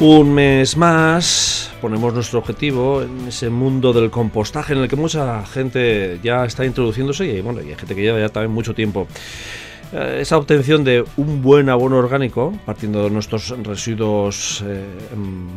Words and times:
Un 0.00 0.32
mes 0.32 0.78
más 0.78 1.70
ponemos 1.82 2.14
nuestro 2.14 2.38
objetivo 2.38 3.02
en 3.02 3.28
ese 3.28 3.50
mundo 3.50 3.92
del 3.92 4.10
compostaje 4.10 4.72
en 4.72 4.78
el 4.78 4.88
que 4.88 4.96
mucha 4.96 5.44
gente 5.44 6.18
ya 6.22 6.46
está 6.46 6.64
introduciéndose 6.64 7.26
y 7.26 7.42
bueno, 7.42 7.60
y 7.60 7.68
hay 7.68 7.74
gente 7.74 7.94
que 7.94 8.00
lleva 8.00 8.18
ya 8.18 8.30
también 8.30 8.50
mucho 8.50 8.74
tiempo. 8.74 9.06
Eh, 9.92 10.20
esa 10.22 10.38
obtención 10.38 10.84
de 10.84 11.04
un 11.18 11.42
buen 11.42 11.68
abono 11.68 11.98
orgánico, 11.98 12.54
partiendo 12.64 13.04
de 13.04 13.10
nuestros 13.10 13.50
residuos, 13.62 14.64
eh, 14.66 14.86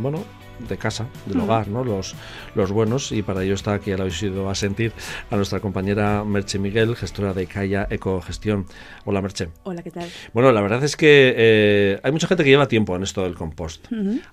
bueno, 0.02 0.26
de 0.60 0.78
casa, 0.78 1.08
del 1.26 1.40
hogar, 1.40 1.68
¿no? 1.68 1.84
Los, 1.84 2.16
los 2.56 2.72
buenos, 2.72 3.12
y 3.12 3.22
para 3.24 3.44
ello 3.44 3.54
está 3.54 3.74
aquí, 3.74 3.90
ya 3.90 3.98
lo 3.98 4.04
habéis 4.04 4.22
ido 4.22 4.50
a 4.50 4.56
sentir, 4.56 4.94
a 5.32 5.36
nuestra 5.36 5.60
compañera 5.60 6.24
Merche 6.24 6.60
Miguel, 6.60 6.96
gestora 6.96 7.34
de 7.34 7.48
Calla 7.48 7.88
Ecogestión. 7.90 8.66
Hola, 9.06 9.22
Merche. 9.22 9.50
Hola, 9.64 9.82
¿qué 9.82 9.92
tal? 9.92 10.10
Bueno, 10.34 10.52
la 10.52 10.62
verdad 10.62 10.84
es 10.84 10.96
que 10.96 11.34
eh, 11.36 12.00
hay 12.04 12.12
mucha 12.12 12.28
gente 12.28 12.44
que 12.44 12.50
lleva 12.50 12.68
tiempo 12.68 12.96
en 12.96 13.04
esto 13.04 13.24
del 13.24 13.36
compost. 13.36 13.88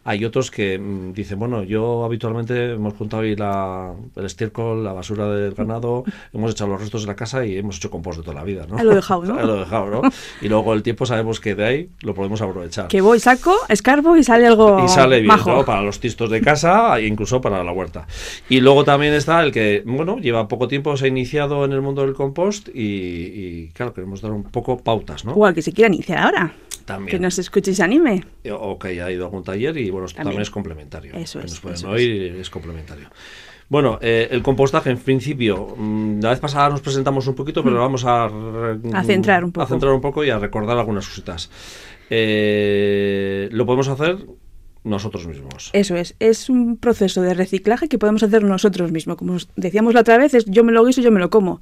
Hay 0.05 0.25
otros 0.25 0.51
que 0.51 0.79
mm, 0.79 1.13
dicen, 1.13 1.39
bueno, 1.39 1.63
yo 1.63 2.05
habitualmente 2.05 2.73
hemos 2.73 2.95
juntado 2.95 3.23
ahí 3.23 3.37
la, 3.37 3.93
el 4.16 4.25
estiércol, 4.25 4.85
la 4.85 4.93
basura 4.93 5.29
del 5.29 5.55
ganado, 5.55 6.05
hemos 6.33 6.52
echado 6.52 6.71
los 6.71 6.80
restos 6.80 7.02
de 7.02 7.09
la 7.09 7.16
casa 7.16 7.45
y 7.45 7.57
hemos 7.57 7.77
hecho 7.77 7.91
compost 7.91 8.19
de 8.19 8.25
toda 8.25 8.37
la 8.37 8.45
vida, 8.45 8.66
¿no? 8.69 8.83
lo 8.83 8.95
dejado, 8.95 9.25
¿no? 9.25 9.35
lo 9.47 9.57
dejado, 9.61 9.91
¿no? 9.91 10.02
Y 10.41 10.49
luego 10.49 10.75
el 10.75 10.83
tiempo 10.83 11.07
sabemos 11.07 11.41
que 11.41 11.55
de 11.55 11.65
ahí 11.65 11.91
lo 12.02 12.15
podemos 12.15 12.41
aprovechar. 12.41 12.89
Que 12.89 13.01
voy, 13.01 13.21
saco, 13.21 13.55
escarbo 13.69 14.16
y 14.16 14.25
sale 14.25 14.47
algo 14.47 14.85
Y 14.85 14.89
sale 14.89 15.16
bien, 15.16 15.29
majo. 15.29 15.51
¿no? 15.51 15.65
Para 15.65 15.83
los 15.83 16.01
tistos 16.11 16.29
de 16.31 16.41
casa 16.41 16.99
e 16.99 17.07
incluso 17.07 17.41
para 17.41 17.63
la 17.63 17.73
huerta. 17.73 18.07
Y 18.49 18.61
luego 18.61 18.85
también 18.85 19.15
está 19.15 19.43
el 19.43 19.53
que, 19.53 19.83
bueno, 19.87 20.19
lleva 20.19 20.49
poco 20.49 20.67
tiempo, 20.69 20.97
se 20.97 21.05
ha 21.05 21.09
iniciado 21.09 21.65
en 21.65 21.73
el 21.73 21.81
mundo 21.81 22.03
del 22.03 22.15
compost 22.15 22.69
y, 22.75 22.81
y, 22.83 23.69
claro, 23.73 23.95
queremos 23.95 24.21
dar 24.21 24.33
un 24.33 24.43
poco 24.45 24.79
pautas, 24.79 25.25
¿no? 25.25 25.33
O 25.33 25.47
al 25.47 25.55
que 25.55 25.63
se 25.63 25.73
quiera 25.73 25.89
iniciar 25.93 26.19
ahora. 26.19 26.52
También. 26.85 27.11
Que 27.11 27.21
nos 27.21 27.39
escuche 27.39 27.71
y 27.71 27.75
se 27.75 27.85
anime. 27.85 28.25
O 28.51 28.77
que 28.79 28.89
haya 28.89 29.11
ido 29.11 29.25
a 29.25 29.27
algún 29.29 29.45
taller 29.45 29.77
y 29.77 29.91
bueno, 29.91 30.07
esto 30.07 30.17
también, 30.17 30.30
También. 30.33 30.43
es 30.43 30.51
complementario. 30.51 31.15
Eso 31.15 31.39
Que 31.39 31.47
es, 31.47 31.52
Nos 31.52 31.61
pueden 31.61 31.79
eso 31.79 31.91
oír, 31.91 32.37
es. 32.41 32.51
complementario. 32.51 33.09
Bueno, 33.69 33.99
eh, 34.02 34.27
el 34.33 34.43
compostaje 34.43 34.91
en 34.91 34.99
principio, 34.99 35.74
mm, 35.77 36.21
la 36.21 36.30
vez 36.30 36.41
pasada 36.41 36.71
nos 36.71 36.80
presentamos 36.80 37.24
un 37.29 37.37
poquito, 37.37 37.63
pero 37.63 37.79
vamos 37.79 38.05
a, 38.05 38.24
A 38.24 39.05
centrar 39.05 39.45
un 39.45 39.52
poco. 39.52 39.65
A 39.65 39.69
centrar 39.69 39.93
un 39.93 40.01
poco 40.01 40.24
y 40.24 40.30
a 40.30 40.39
recordar 40.41 40.77
algunas 40.77 41.07
cositas. 41.07 41.49
Eh, 42.11 43.49
lo 43.52 43.65
podemos 43.67 43.87
hacer 43.87 44.19
nosotros 44.85 45.27
mismos. 45.27 45.71
Eso 45.73 45.97
es. 45.97 46.15
Es 46.21 46.49
un 46.49 46.77
proceso 46.77 47.23
de 47.23 47.35
reciclaje 47.35 47.89
que 47.89 47.99
podemos 47.99 48.23
hacer 48.23 48.43
nosotros 48.45 48.93
mismos. 48.93 49.17
Como 49.17 49.35
os 49.35 49.49
decíamos 49.57 49.95
la 49.95 50.01
otra 50.01 50.19
vez, 50.19 50.35
es 50.35 50.45
yo 50.47 50.65
me 50.65 50.73
lo 50.73 50.85
guiso, 50.85 51.01
yo 51.01 51.11
me 51.11 51.21
lo 51.21 51.31
como. 51.31 51.61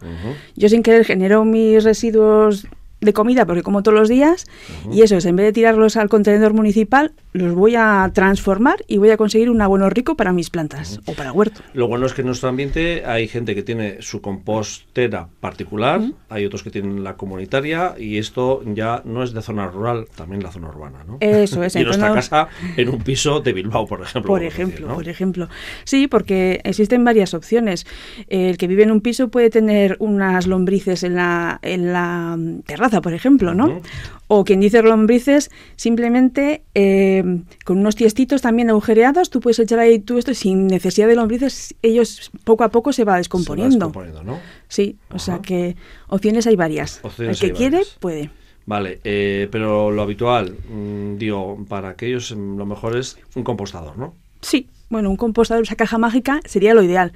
Yo 0.56 0.68
sin 0.68 0.82
querer 0.82 1.04
genero 1.04 1.44
mis 1.44 1.84
residuos 1.84 2.66
de 3.00 3.12
comida 3.12 3.46
porque 3.46 3.62
como 3.62 3.82
todos 3.82 3.98
los 3.98 4.08
días 4.08 4.46
y 4.90 5.02
eso 5.02 5.16
es, 5.16 5.24
en 5.24 5.36
vez 5.36 5.46
de 5.46 5.52
tirarlos 5.52 5.96
al 5.96 6.08
contenedor 6.08 6.54
municipal, 6.54 7.12
los 7.32 7.54
voy 7.54 7.76
a 7.76 8.10
transformar 8.12 8.84
y 8.88 8.98
voy 8.98 9.10
a 9.10 9.16
conseguir 9.16 9.50
un 9.50 9.60
abono 9.60 9.88
rico 9.90 10.16
para 10.16 10.32
mis 10.32 10.50
plantas 10.50 11.00
o 11.06 11.12
para 11.12 11.32
huerto. 11.32 11.60
Lo 11.74 11.86
bueno 11.86 12.06
es 12.06 12.14
que 12.14 12.22
en 12.22 12.26
nuestro 12.26 12.48
ambiente 12.48 13.04
hay 13.06 13.28
gente 13.28 13.54
que 13.54 13.62
tiene 13.62 14.02
su 14.02 14.20
compostera 14.20 15.28
particular, 15.40 16.00
hay 16.28 16.44
otros 16.44 16.62
que 16.62 16.70
tienen 16.70 17.04
la 17.04 17.16
comunitaria 17.16 17.94
y 17.98 18.18
esto 18.18 18.62
ya 18.64 19.02
no 19.04 19.22
es 19.22 19.32
de 19.32 19.42
zona 19.42 19.68
rural, 19.68 20.06
también 20.16 20.42
la 20.42 20.50
zona 20.50 20.68
urbana, 20.68 21.04
¿no? 21.06 21.18
Eso 21.20 21.62
es, 21.62 21.74
y 21.76 21.80
en 21.80 21.84
nuestra 21.84 22.12
casa 22.12 22.48
en 22.76 22.88
un 22.88 23.02
piso 23.02 23.40
de 23.40 23.52
Bilbao, 23.52 23.86
por 23.86 24.02
ejemplo. 24.02 24.28
Por 24.28 24.40
a 24.40 24.44
decir, 24.44 24.62
ejemplo, 24.62 24.88
¿no? 24.88 24.94
por 24.94 25.08
ejemplo. 25.08 25.48
Sí, 25.84 26.08
porque 26.08 26.60
existen 26.64 27.04
varias 27.04 27.34
opciones. 27.34 27.86
El 28.28 28.58
que 28.58 28.66
vive 28.66 28.82
en 28.82 28.90
un 28.90 29.00
piso 29.00 29.28
puede 29.28 29.50
tener 29.50 29.96
unas 30.00 30.46
lombrices 30.46 31.02
en 31.02 31.14
la, 31.14 31.58
en 31.62 31.92
la 31.92 32.36
mm, 32.36 32.62
por 33.00 33.12
ejemplo, 33.12 33.54
¿no? 33.54 33.80
O 34.26 34.44
quien 34.44 34.60
dice 34.60 34.82
lombrices, 34.82 35.50
simplemente 35.76 36.62
eh, 36.74 37.22
con 37.64 37.78
unos 37.78 37.96
tiestitos 37.96 38.42
también 38.42 38.70
agujereados, 38.70 39.30
tú 39.30 39.40
puedes 39.40 39.58
echar 39.58 39.78
ahí 39.78 39.98
tú 39.98 40.18
esto 40.18 40.34
sin 40.34 40.66
necesidad 40.66 41.08
de 41.08 41.16
lombrices, 41.16 41.74
ellos 41.82 42.30
poco 42.44 42.64
a 42.64 42.70
poco 42.70 42.92
se 42.92 43.04
va 43.04 43.08
Se 43.08 43.12
va 43.12 43.16
descomponiendo. 43.18 43.92
¿no? 44.24 44.38
Sí, 44.68 44.96
o 45.10 45.18
sea 45.18 45.40
que 45.40 45.76
opciones 46.08 46.46
hay 46.46 46.56
varias. 46.56 47.00
Opciones 47.02 47.42
El 47.42 47.48
que 47.48 47.56
quiere, 47.56 47.76
varias. 47.78 47.96
puede. 48.00 48.30
Vale, 48.66 49.00
eh, 49.04 49.48
pero 49.50 49.90
lo 49.90 50.02
habitual, 50.02 50.54
mm, 50.68 51.16
digo, 51.16 51.64
para 51.68 51.88
aquellos 51.88 52.36
mm, 52.36 52.58
lo 52.58 52.66
mejor 52.66 52.98
es 52.98 53.16
un 53.34 53.42
compostador, 53.42 53.96
¿no? 53.96 54.14
Sí, 54.42 54.68
bueno, 54.90 55.10
un 55.10 55.16
compostador, 55.16 55.64
esa 55.64 55.76
caja 55.76 55.98
mágica 55.98 56.40
sería 56.44 56.74
lo 56.74 56.82
ideal. 56.82 57.12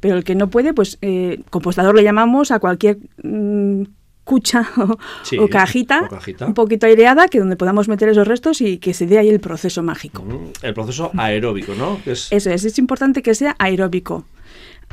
Pero 0.00 0.16
el 0.16 0.24
que 0.24 0.34
no 0.34 0.48
puede, 0.48 0.74
pues 0.74 0.98
eh, 1.02 1.40
compostador 1.50 1.94
le 1.94 2.02
llamamos 2.02 2.50
a 2.50 2.58
cualquier 2.58 2.98
mm, 3.22 3.82
cucha 4.24 4.68
o, 4.78 4.98
Sí, 5.22 5.38
o 5.38 5.48
cajita, 5.48 6.02
o 6.04 6.08
cajita. 6.08 6.46
un 6.46 6.54
poquito 6.54 6.86
aireada, 6.86 7.28
que 7.28 7.38
donde 7.38 7.56
podamos 7.56 7.88
meter 7.88 8.08
esos 8.08 8.26
restos 8.26 8.60
y 8.60 8.78
que 8.78 8.94
se 8.94 9.06
dé 9.06 9.18
ahí 9.18 9.28
el 9.28 9.40
proceso 9.40 9.82
mágico. 9.82 10.22
Mm, 10.24 10.52
El 10.62 10.74
proceso 10.74 11.10
aeróbico, 11.16 11.74
¿no? 11.74 12.00
Es, 12.06 12.28
Eso 12.32 12.50
es, 12.50 12.64
es 12.64 12.78
importante 12.78 13.22
que 13.22 13.34
sea 13.34 13.54
aeróbico. 13.58 14.24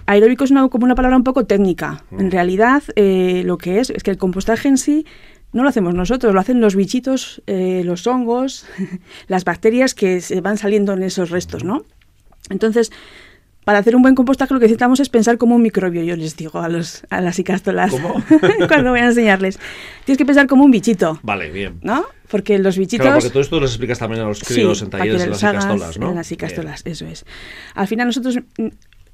Aeróbico 0.05 0.43
es 0.43 0.51
una, 0.51 0.67
como 0.69 0.85
una 0.85 0.95
palabra 0.95 1.17
un 1.17 1.23
poco 1.23 1.45
técnica. 1.45 2.03
Mm. 2.11 2.19
En 2.19 2.31
realidad, 2.31 2.83
eh, 2.95 3.43
lo 3.45 3.57
que 3.57 3.79
es 3.79 3.89
es 3.89 4.03
que 4.03 4.11
el 4.11 4.17
compostaje 4.17 4.67
en 4.67 4.77
sí 4.77 5.05
no 5.53 5.63
lo 5.63 5.69
hacemos 5.69 5.93
nosotros, 5.93 6.33
lo 6.33 6.39
hacen 6.39 6.61
los 6.61 6.75
bichitos, 6.75 7.41
eh, 7.47 7.81
los 7.85 8.07
hongos, 8.07 8.65
las 9.27 9.43
bacterias 9.43 9.93
que 9.93 10.21
se 10.21 10.41
van 10.41 10.57
saliendo 10.57 10.93
en 10.93 11.03
esos 11.03 11.29
restos, 11.29 11.63
¿no? 11.63 11.83
Entonces, 12.49 12.91
para 13.63 13.79
hacer 13.79 13.95
un 13.95 14.01
buen 14.01 14.15
compostaje 14.15 14.53
lo 14.53 14.59
que 14.59 14.65
necesitamos 14.65 14.99
es 14.99 15.09
pensar 15.09 15.37
como 15.37 15.55
un 15.55 15.61
microbio, 15.61 16.03
yo 16.03 16.15
les 16.15 16.35
digo 16.35 16.59
a, 16.59 16.69
los, 16.69 17.03
a 17.09 17.21
las 17.21 17.37
icástolas 17.37 17.91
¿Cómo? 17.91 18.15
cuando 18.67 18.91
voy 18.91 19.01
a 19.01 19.05
enseñarles. 19.05 19.59
Tienes 20.05 20.17
que 20.17 20.25
pensar 20.25 20.47
como 20.47 20.63
un 20.63 20.71
bichito, 20.71 21.19
Vale, 21.23 21.51
bien. 21.51 21.79
¿no? 21.83 22.05
Porque 22.29 22.57
los 22.57 22.77
bichitos... 22.77 23.05
Claro, 23.05 23.19
porque 23.19 23.29
todo 23.29 23.41
esto 23.41 23.59
lo 23.59 23.65
explicas 23.65 23.99
también 23.99 24.21
a 24.23 24.25
los 24.25 24.41
críos 24.43 24.79
Sí, 24.79 24.85
en 24.85 24.89
talleres 24.89 25.27
los 25.27 25.29
las 25.29 25.43
hagas 25.43 25.65
icastolas, 25.65 25.99
¿no? 25.99 26.09
En 26.09 26.15
las 26.15 26.29
Bien. 26.29 26.37
icastolas, 26.37 26.81
eso 26.85 27.05
es. 27.05 27.25
Al 27.75 27.87
final 27.87 28.07
nosotros, 28.07 28.39
mm, 28.57 28.67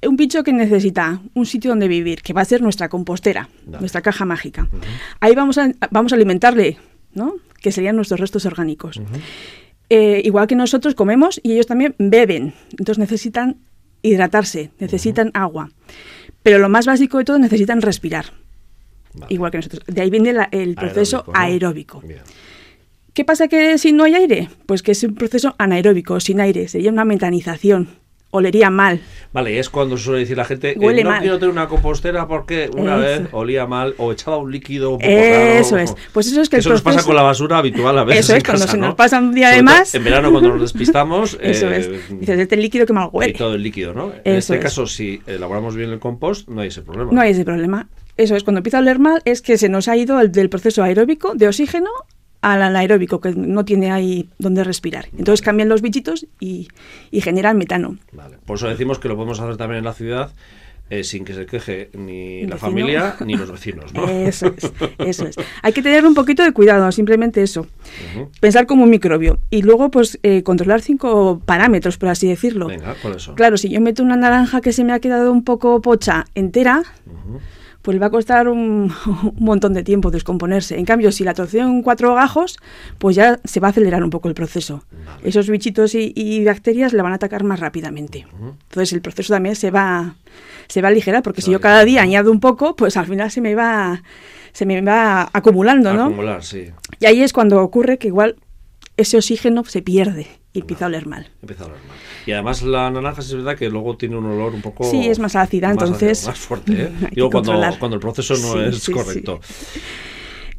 un 0.08 0.16
bicho 0.16 0.44
que 0.44 0.54
necesita 0.54 1.20
un 1.34 1.46
sitio 1.46 1.72
donde 1.72 1.88
vivir, 1.88 2.22
que 2.22 2.34
va 2.34 2.42
a 2.42 2.46
ser 2.46 2.62
nuestra 2.62 2.90
compostera, 2.90 3.50
Dale. 3.66 3.80
nuestra 3.80 4.02
caja 4.02 4.26
mágica. 4.26 4.70
Ahí 5.20 5.36
vamos 5.36 5.58
a, 5.58 5.72
vamos 5.92 6.14
a 6.14 6.16
alimentarle, 6.16 6.78
¿no? 7.14 7.36
Que 7.62 7.72
serían 7.72 7.96
nuestros 7.96 8.20
restos 8.20 8.46
orgánicos. 8.46 9.02
Eh, 9.90 10.22
igual 10.24 10.48
que 10.48 10.56
nosotros 10.56 10.96
comemos 10.96 11.40
y 11.44 11.54
ellos 11.54 11.66
también 11.66 11.96
beben. 11.98 12.54
Entonces 12.72 13.00
necesitan 13.00 13.58
hidratarse, 14.02 14.72
necesitan 14.80 15.32
agua. 15.34 15.72
Pero 16.44 16.60
lo 16.60 16.70
más 16.70 16.86
básico 16.86 17.18
de 17.18 17.26
todo, 17.26 17.40
necesitan 17.40 17.82
respirar. 17.82 18.26
Vale. 19.14 19.34
Igual 19.34 19.52
que 19.52 19.58
nosotros. 19.58 19.84
De 19.88 20.02
ahí 20.02 20.10
viene 20.10 20.34
la- 20.34 20.50
el 20.52 20.76
proceso 20.76 21.24
¿no? 21.28 21.34
aeróbico. 21.36 22.02
Bien. 22.02 22.22
¿Qué 23.14 23.26
pasa 23.26 23.48
que 23.48 23.78
si 23.80 23.92
no 23.94 24.04
hay 24.04 24.14
aire? 24.16 24.50
Pues 24.68 24.84
que 24.84 24.92
es 24.92 25.04
un 25.04 25.16
proceso 25.16 25.56
anaeróbico, 25.58 26.20
sin 26.20 26.40
aire, 26.40 26.68
sería 26.68 26.92
una 26.92 27.04
metanización, 27.04 27.90
olería 28.32 28.70
mal. 28.70 29.00
Vale, 29.34 29.58
es 29.60 29.70
cuando 29.70 29.98
suele 29.98 30.20
decir 30.22 30.36
la 30.38 30.46
gente, 30.46 30.72
eh, 30.72 30.76
Huele 30.78 31.04
no 31.04 31.12
mal. 31.12 31.22
quiero 31.22 31.38
tener 31.40 31.52
una 31.52 31.68
compostera 31.68 32.28
porque 32.28 32.70
una 32.76 32.96
Eso. 32.96 33.22
vez 33.24 33.30
olía 33.32 33.66
mal 33.68 33.94
o 33.98 34.12
echaba 34.12 34.38
un 34.38 34.52
líquido 34.52 34.92
un 34.92 34.98
poco 35.00 35.10
Eso 35.10 35.76
raro. 35.76 35.84
es. 35.84 35.96
Pues 36.14 36.28
eso 36.28 36.42
es 36.42 36.50
que 36.50 36.58
el 36.58 36.60
eso 36.62 36.70
nos 36.72 36.82
pasa 36.82 37.04
con 37.04 37.16
la 37.16 37.22
basura 37.22 37.58
habitual 37.60 37.98
a 37.98 38.04
veces 38.04 38.26
Eso 38.26 38.34
es, 38.34 38.40
en 38.40 38.46
cuando 38.46 38.62
casa, 38.66 38.72
se 38.74 38.78
¿no? 38.78 38.86
nos 38.88 38.96
pasa 38.96 39.20
un 39.20 39.34
día 39.34 39.48
Sobre 39.48 39.58
de 39.58 39.64
más. 39.64 39.96
En 39.96 40.04
verano 40.04 40.32
cuando 40.32 40.50
nos 40.50 40.62
despistamos. 40.62 41.38
Eso 41.42 41.70
eh, 41.72 41.78
es. 41.78 42.20
Dices, 42.20 42.40
este 42.40 42.58
líquido 42.58 42.86
que 42.86 42.94
mal 42.94 43.10
Y 43.14 43.18
huele. 43.18 43.34
todo 43.34 43.54
el 43.56 43.64
líquido, 43.64 43.94
¿no? 43.94 44.12
en 44.24 44.36
este 44.36 44.56
es. 44.56 44.62
caso, 44.62 44.88
si 44.88 45.22
elaboramos 45.28 45.76
bien 45.76 45.90
el 45.92 46.00
compost, 46.00 46.48
no 46.50 46.62
hay 46.62 46.68
ese 46.70 46.82
problema. 46.82 47.12
No 47.12 47.22
hay 47.22 47.32
ese 47.32 47.46
problema. 47.46 47.88
Eso 48.18 48.36
es, 48.36 48.44
cuando 48.44 48.60
empieza 48.60 48.78
a 48.78 48.82
oler 48.82 48.98
mal 49.00 49.22
es 49.26 49.42
que 49.42 49.58
se 49.60 49.70
nos 49.70 49.88
ha 49.88 49.96
ido 49.96 50.20
el, 50.20 50.32
del 50.32 50.50
proceso 50.50 50.84
aeróbico 50.84 51.34
de 51.36 51.48
oxígeno 51.48 51.90
al 52.42 52.62
anaeróbico, 52.62 53.20
que 53.20 53.32
no 53.32 53.66
tiene 53.66 53.92
ahí 53.92 54.30
donde 54.38 54.64
respirar. 54.64 55.08
Entonces 55.18 55.42
cambian 55.42 55.70
los 55.70 55.82
bichitos 55.82 56.26
y, 56.40 56.68
y 57.12 57.22
generan 57.22 57.58
metano. 57.58 57.98
Vale. 58.12 58.38
Por 58.46 58.58
eso 58.58 58.68
decimos 58.68 59.00
que 59.00 59.08
lo 59.08 59.16
podemos 59.16 59.40
hacer 59.40 59.58
también 59.58 59.80
en 59.80 59.86
la 59.86 59.94
ciudad 59.94 60.32
eh, 60.90 61.04
sin 61.04 61.26
que 61.26 61.34
se 61.34 61.46
queje 61.46 61.90
ni 61.94 62.44
la 62.44 62.56
vecino. 62.56 62.58
familia 62.58 63.16
ni 63.26 63.36
los 63.36 63.52
vecinos, 63.52 63.94
¿no? 63.94 64.08
Eso 64.08 64.54
es, 64.56 64.72
eso 65.00 65.28
es. 65.28 65.36
Hay 65.62 65.74
que 65.74 65.82
tener 65.82 66.06
un 66.06 66.14
poquito 66.14 66.44
de 66.44 66.54
cuidado, 66.54 66.90
simplemente 66.94 67.44
eso. 67.44 67.68
Pensar 68.40 68.68
como 68.68 68.84
un 68.84 68.90
microbio. 68.90 69.38
Y 69.50 69.64
luego, 69.64 69.92
pues, 69.92 70.18
eh, 70.24 70.44
controlar 70.44 70.80
cinco 70.82 71.42
parámetros, 71.46 71.98
por 71.98 72.08
así 72.08 72.30
decirlo. 72.30 72.68
Venga, 72.68 72.96
¿cuáles 73.02 73.24
son? 73.24 73.36
Claro, 73.36 73.58
si 73.58 73.68
yo 73.68 73.82
meto 73.82 74.02
una 74.02 74.16
naranja 74.16 74.62
que 74.62 74.72
se 74.72 74.86
me 74.86 74.94
ha 74.94 75.00
quedado 75.00 75.34
un 75.34 75.44
poco 75.44 75.82
pocha 75.82 76.26
entera. 76.36 76.84
Pues 77.88 77.96
le 77.96 78.00
va 78.02 78.08
a 78.08 78.10
costar 78.10 78.50
un, 78.50 78.92
un 79.06 79.46
montón 79.46 79.74
de 79.74 79.82
tiempo 79.82 80.12
descomponerse. 80.12 80.78
En 80.78 80.84
cambio, 80.84 81.10
si 81.14 81.24
la 81.24 81.34
troceo 81.34 81.66
en 81.66 81.82
cuatro 81.82 82.14
gajos, 82.16 82.58
pues 82.98 83.16
ya 83.16 83.40
se 83.46 83.62
va 83.62 83.70
a 83.70 83.72
acelerar 83.72 84.04
un 84.04 84.10
poco 84.10 84.28
el 84.28 84.34
proceso. 84.34 84.84
Vale. 84.92 85.22
Esos 85.24 85.50
bichitos 85.50 85.96
y, 85.96 86.12
y 86.14 86.44
bacterias 86.44 86.92
le 86.92 87.02
van 87.02 87.14
a 87.14 87.16
atacar 87.16 87.46
más 87.46 87.62
rápidamente. 87.62 88.28
Entonces 88.42 88.92
el 88.92 89.00
proceso 89.00 89.34
también 89.34 89.56
se 89.56 89.72
va, 89.72 90.16
se 90.68 90.82
va 90.82 90.90
a 90.90 90.92
aligerar, 90.92 91.24
porque 91.24 91.42
si 91.42 91.50
yo 91.50 91.62
cada 91.62 91.86
día 91.86 92.02
añado 92.02 92.30
un 92.30 92.42
poco, 92.42 92.76
pues 92.76 92.98
al 92.98 93.06
final 93.06 93.32
se 93.32 93.40
me 93.40 93.56
va, 93.56 94.04
se 94.52 94.66
me 94.66 94.82
va 94.82 95.30
acumulando, 95.32 95.94
¿no? 95.94 96.08
Acumular, 96.08 96.44
sí. 96.44 96.66
Y 97.00 97.06
ahí 97.06 97.22
es 97.22 97.32
cuando 97.32 97.64
ocurre 97.64 97.98
que 97.98 98.10
igual 98.10 98.36
ese 98.98 99.16
oxígeno 99.16 99.64
se 99.64 99.82
pierde 99.82 100.28
y 100.58 100.62
empieza 100.62 100.86
a 100.86 100.88
oler 100.88 101.06
mal. 101.06 101.28
Empieza 101.42 101.64
a 101.66 101.68
oler 101.68 101.80
mal. 101.88 101.98
Y 102.26 102.32
además 102.32 102.64
la 102.64 102.90
naranja 102.90 103.22
sí 103.22 103.30
es 103.30 103.36
verdad 103.38 103.56
que 103.56 103.70
luego 103.70 103.96
tiene 103.96 104.18
un 104.18 104.26
olor 104.26 104.54
un 104.54 104.62
poco... 104.62 104.84
Sí, 104.84 105.08
es 105.08 105.20
más 105.20 105.36
ácida, 105.36 105.68
más 105.68 105.78
entonces 105.78 106.26
más 106.26 106.40
fuerte, 106.40 106.74
¿eh? 106.84 106.90
Digo, 107.12 107.30
cuando, 107.30 107.54
cuando 107.80 107.96
el 107.96 108.02
proceso 108.02 108.34
no 108.34 108.54
Sí, 108.54 108.60
es 108.70 108.76
sí, 108.76 108.82
sí. 108.88 108.92
correcto. 108.92 109.40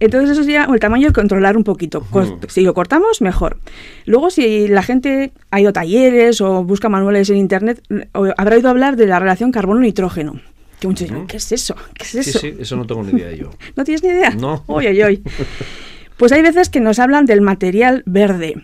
Entonces 0.00 0.30
eso 0.30 0.44
sería 0.44 0.64
el 0.72 0.78
tamaño 0.78 1.08
de 1.08 1.12
controlar 1.12 1.56
un 1.56 1.64
poquito. 1.64 2.06
Si 2.48 2.60
lo 2.62 2.72
cortamos, 2.72 3.20
mejor. 3.20 3.58
Luego, 4.06 4.30
si 4.30 4.68
la 4.68 4.82
gente 4.84 5.32
ha 5.50 5.60
ido 5.60 5.70
a 5.70 5.72
talleres 5.72 6.40
o 6.40 6.62
busca 6.62 6.88
manuales 6.88 7.28
en 7.30 7.36
internet, 7.38 7.82
habrá 8.36 8.54
oído 8.54 8.68
hablar 8.70 8.94
de 8.94 9.06
la 9.08 9.18
relación 9.18 9.50
carbono-nitrógeno. 9.50 10.40
Que 10.78 10.86
muchos. 10.86 11.08
¿qué 11.26 11.38
es 11.38 11.50
eso? 11.50 11.74
¿Qué 11.94 12.04
es 12.04 12.10
Sí, 12.10 12.30
eso? 12.30 12.38
sí, 12.38 12.54
eso 12.60 12.76
no 12.76 12.86
tengo 12.86 13.02
ni 13.02 13.10
idea 13.20 13.32
yo. 13.32 13.50
¿No 13.76 13.82
tienes 13.82 14.04
ni 14.04 14.10
idea? 14.10 14.30
No. 14.30 14.62
Uy, 14.68 14.86
uy. 15.02 15.22
Pues 16.16 16.32
hay 16.32 16.42
veces 16.42 16.68
que 16.68 16.80
nos 16.80 16.98
hablan 16.98 17.26
del 17.26 17.40
material 17.40 18.02
verde. 18.04 18.60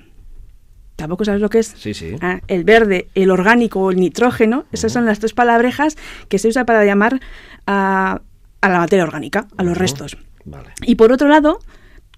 ¿Tampoco 0.96 1.24
sabes 1.24 1.40
lo 1.40 1.50
que 1.50 1.58
es? 1.58 1.74
Sí, 1.76 1.92
sí. 1.92 2.16
Ah, 2.20 2.40
el 2.46 2.64
verde, 2.64 3.08
el 3.14 3.30
orgánico 3.30 3.80
o 3.80 3.90
el 3.90 3.96
nitrógeno, 3.98 4.64
esas 4.72 4.92
son 4.92 5.06
las 5.06 5.18
tres 5.18 5.32
palabrejas 5.32 5.96
que 6.28 6.38
se 6.38 6.48
usa 6.48 6.64
para 6.64 6.84
llamar 6.84 7.20
a, 7.66 8.20
a 8.60 8.68
la 8.68 8.78
materia 8.78 9.04
orgánica, 9.04 9.48
a 9.56 9.64
los 9.64 9.76
restos. 9.76 10.16
Vale. 10.44 10.70
Y 10.82 10.94
por 10.94 11.10
otro 11.10 11.28
lado, 11.28 11.58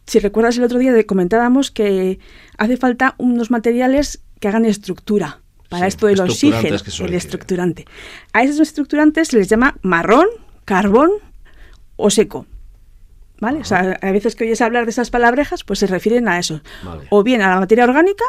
si 0.07 0.19
recuerdas 0.19 0.57
el 0.59 0.65
otro 0.65 0.79
día 0.79 0.93
comentábamos 1.05 1.71
que 1.71 2.19
hace 2.59 2.77
falta 2.77 3.15
unos 3.19 3.51
materiales 3.51 4.23
que 4.41 4.49
hagan 4.49 4.65
estructura 4.65 5.41
para 5.69 5.87
Sí, 5.87 5.89
esto 5.89 6.07
del 6.07 6.21
oxígeno, 6.21 6.77
el 7.01 7.15
estructurante. 7.15 7.87
A 8.33 8.43
esos 8.43 8.61
estructurantes 8.61 9.29
se 9.29 9.39
les 9.39 9.49
llama 9.49 9.77
marrón, 9.83 10.27
carbón 10.65 11.11
o 11.97 12.11
seco. 12.11 12.47
¿Vale? 13.39 13.61
O 13.61 13.65
sea, 13.65 13.99
a 14.01 14.13
veces 14.13 14.35
que 14.35 14.45
oyes 14.45 14.63
hablar 14.63 14.85
de 14.87 14.91
esas 14.91 15.11
palabrejas, 15.11 15.63
pues 15.63 15.81
se 15.81 15.87
refieren 15.87 16.27
a 16.27 16.39
eso. 16.39 16.63
Vale. 16.83 17.07
O 17.11 17.23
bien 17.23 17.43
a 17.43 17.51
la 17.51 17.61
materia 17.61 17.85
orgánica 17.85 18.25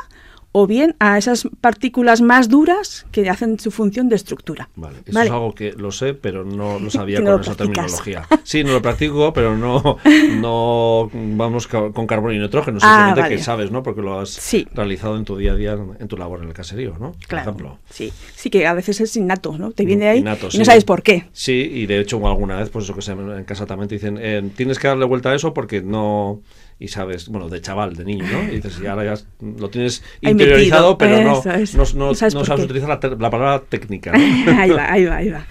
o 0.53 0.65
bien 0.65 0.95
a 0.99 1.17
esas 1.17 1.47
partículas 1.61 2.21
más 2.21 2.49
duras 2.49 3.05
que 3.11 3.29
hacen 3.29 3.59
su 3.59 3.69
función 3.69 4.09
de 4.09 4.15
estructura. 4.15 4.69
Vale, 4.75 4.97
eso 5.05 5.13
Vale. 5.13 5.27
es 5.27 5.33
algo 5.33 5.53
que 5.53 5.73
lo 5.73 5.91
sé, 5.91 6.13
pero 6.15 6.43
no 6.45 6.79
lo 6.79 6.89
sabía 6.89 7.19
no 7.21 7.25
con 7.25 7.35
lo 7.35 7.41
esa 7.41 7.53
practicas. 7.55 7.91
terminología. 7.91 8.39
Sí, 8.43 8.63
no 8.63 8.71
lo 8.71 8.81
practico, 8.81 9.33
pero 9.33 9.55
no, 9.55 9.97
no 10.41 11.09
vamos 11.13 11.67
con 11.67 12.07
carbono 12.07 12.33
y 12.33 12.39
nitrógeno, 12.39 12.79
Ah, 12.81 12.87
simplemente 12.87 13.21
vale. 13.21 13.35
que 13.35 13.43
sabes, 13.43 13.71
¿no? 13.71 13.83
Porque 13.83 14.01
lo 14.01 14.19
has 14.19 14.29
Sí. 14.29 14.67
realizado 14.73 15.17
en 15.17 15.25
tu 15.25 15.37
día 15.37 15.51
a 15.51 15.55
día, 15.55 15.73
en 15.99 16.07
tu 16.07 16.17
labor 16.17 16.41
en 16.41 16.47
el 16.47 16.53
caserío, 16.53 16.93
¿no? 16.99 17.11
Por 17.11 17.27
Claro. 17.27 17.41
ejemplo. 17.51 17.79
Sí, 17.89 18.11
sí 18.35 18.49
que 18.49 18.65
a 18.65 18.73
veces 18.73 18.99
es 19.01 19.15
innato, 19.17 19.57
¿no? 19.57 19.71
Te 19.71 19.85
viene 19.85 20.07
ahí 20.07 20.19
Innato, 20.19 20.47
y 20.47 20.51
sí. 20.51 20.57
no 20.59 20.65
sabes 20.65 20.85
por 20.85 21.03
qué. 21.03 21.25
Sí, 21.33 21.53
y 21.73 21.85
de 21.85 21.99
hecho 21.99 22.25
alguna 22.25 22.57
vez, 22.57 22.69
pues 22.69 22.85
eso 22.85 22.95
que 22.95 23.01
sé, 23.01 23.11
en 23.11 23.43
casa 23.43 23.65
también 23.65 23.89
te 23.89 23.95
dicen, 23.95 24.17
eh, 24.19 24.49
tienes 24.55 24.79
que 24.79 24.87
darle 24.87 25.05
vuelta 25.05 25.29
a 25.31 25.35
eso 25.35 25.53
porque 25.53 25.81
no... 25.81 26.41
Y 26.79 26.89
sabes, 26.89 27.27
bueno, 27.29 27.49
de 27.49 27.59
chaval, 27.59 27.95
de 27.95 28.05
niño, 28.05 28.23
¿no? 28.31 28.43
Y 28.43 28.57
dices, 28.57 28.79
y 28.83 28.85
ahora 28.85 29.03
ya 29.15 29.23
lo 29.41 29.67
tienes 29.71 30.03
interiorizado, 30.21 30.91
metido, 30.91 30.97
pero 30.99 31.23
no, 31.23 31.53
es. 31.55 31.73
no, 31.73 31.83
no- 31.95 32.07
No 32.09 32.15
sabes 32.15 32.63
utilizar 32.65 32.87
la, 32.87 32.99
la 33.17 33.29
palabra 33.31 33.63
técnica, 33.67 34.11
¿no? 34.11 34.19
ahí 34.61 34.69
va, 34.69 34.91
ahí 34.91 35.05
va, 35.05 35.15
ahí 35.15 35.29
va. 35.29 35.47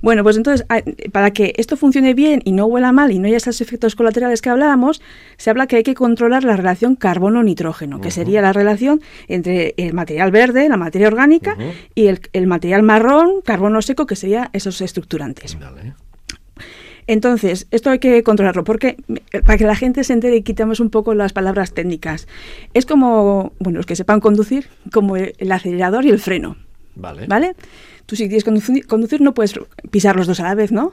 Bueno, 0.00 0.22
pues 0.22 0.38
entonces, 0.38 0.64
ah, 0.70 0.80
para 1.12 1.32
que 1.32 1.52
esto 1.58 1.76
funcione 1.76 2.14
bien 2.14 2.40
y 2.46 2.52
no 2.52 2.64
huela 2.64 2.92
mal 2.92 3.10
y 3.12 3.18
no 3.18 3.26
haya 3.26 3.36
esos 3.36 3.60
efectos 3.60 3.94
colaterales 3.94 4.40
que 4.40 4.48
hablábamos, 4.48 5.02
se 5.36 5.50
habla 5.50 5.66
que 5.66 5.76
hay 5.76 5.82
que 5.82 5.92
controlar 5.94 6.44
la 6.44 6.56
relación 6.56 6.96
carbono-nitrógeno, 6.96 8.00
que 8.00 8.10
sería 8.10 8.40
la 8.40 8.54
relación 8.54 9.02
entre 9.28 9.74
el 9.76 9.92
material 9.92 10.30
verde, 10.30 10.66
la 10.70 10.78
materia 10.78 11.08
orgánica, 11.08 11.56
y 11.94 12.06
el, 12.06 12.20
el 12.32 12.46
material 12.46 12.82
marrón, 12.82 13.42
carbono 13.44 13.82
seco, 13.82 14.06
que 14.06 14.16
sería 14.16 14.48
esos 14.54 14.80
estructurantes. 14.80 15.58
Vale. 15.60 15.92
Entonces, 17.10 17.66
esto 17.72 17.90
hay 17.90 17.98
que 17.98 18.22
controlarlo, 18.22 18.62
porque 18.62 18.96
eh, 19.32 19.42
para 19.42 19.58
que 19.58 19.64
la 19.64 19.74
gente 19.74 20.04
se 20.04 20.12
entere 20.12 20.36
y 20.36 20.42
quitemos 20.42 20.78
un 20.78 20.90
poco 20.90 21.12
las 21.12 21.32
palabras 21.32 21.74
técnicas. 21.74 22.28
Es 22.72 22.86
como, 22.86 23.52
bueno, 23.58 23.78
los 23.78 23.86
que 23.86 23.96
sepan 23.96 24.20
conducir, 24.20 24.68
como 24.92 25.16
el 25.16 25.34
el 25.38 25.50
acelerador 25.50 26.04
y 26.04 26.10
el 26.10 26.20
freno. 26.20 26.56
Vale. 26.94 27.26
¿Vale? 27.26 27.56
Tú 28.06 28.14
si 28.14 28.28
quieres 28.28 28.44
conducir, 28.44 28.86
conducir 28.86 29.20
no 29.22 29.34
puedes 29.34 29.58
pisar 29.90 30.14
los 30.14 30.28
dos 30.28 30.38
a 30.38 30.44
la 30.44 30.54
vez, 30.54 30.70
¿no? 30.70 30.92